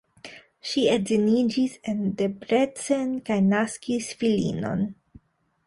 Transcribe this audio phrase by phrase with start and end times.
[0.69, 4.85] Ŝi edziniĝis en Debrecen kaj naskis filinon.